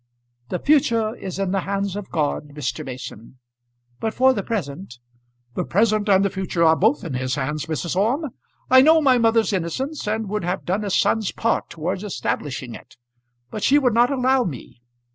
"The 0.49 0.57
future 0.57 1.15
is 1.15 1.37
in 1.37 1.51
the 1.51 1.59
hands 1.59 1.95
of 1.95 2.09
God, 2.09 2.47
Mr. 2.55 2.83
Mason; 2.83 3.37
but 3.99 4.15
for 4.15 4.33
the 4.33 4.41
present" 4.41 4.97
"The 5.55 5.63
present 5.63 6.09
and 6.09 6.25
the 6.25 6.31
future 6.31 6.63
are 6.63 6.75
both 6.75 7.03
in 7.03 7.13
His 7.13 7.35
hands, 7.35 7.67
Mrs. 7.67 7.95
Orme. 7.95 8.31
I 8.67 8.81
know 8.81 8.99
my 8.99 9.19
mother's 9.19 9.53
innocence, 9.53 10.07
and 10.07 10.27
would 10.27 10.43
have 10.43 10.65
done 10.65 10.83
a 10.83 10.89
son's 10.89 11.31
part 11.31 11.69
towards 11.69 12.03
establishing 12.03 12.73
it; 12.73 12.97
but 13.51 13.61
she 13.61 13.77
would 13.77 13.93
not 13.93 14.09
allow 14.09 14.43
me. 14.43 14.81